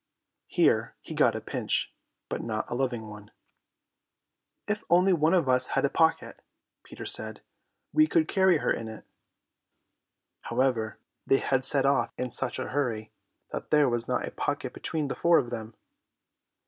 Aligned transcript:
Here 0.47 0.95
he 0.99 1.13
got 1.13 1.35
a 1.35 1.39
pinch, 1.41 1.93
but 2.27 2.41
not 2.41 2.65
a 2.69 2.73
loving 2.73 3.07
one. 3.07 3.29
"If 4.67 4.83
only 4.89 5.13
one 5.13 5.35
of 5.35 5.47
us 5.47 5.67
had 5.77 5.85
a 5.85 5.91
pocket," 5.91 6.41
Peter 6.83 7.05
said, 7.05 7.43
"we 7.93 8.07
could 8.07 8.27
carry 8.27 8.57
her 8.57 8.73
in 8.73 8.87
it." 8.87 9.05
However, 10.41 10.97
they 11.27 11.37
had 11.37 11.63
set 11.63 11.85
off 11.85 12.13
in 12.17 12.31
such 12.31 12.57
a 12.57 12.69
hurry 12.69 13.11
that 13.51 13.69
there 13.69 13.87
was 13.89 14.07
not 14.07 14.27
a 14.27 14.31
pocket 14.31 14.73
between 14.73 15.07
the 15.07 15.13
four 15.15 15.37
of 15.37 15.51
them. 15.51 15.75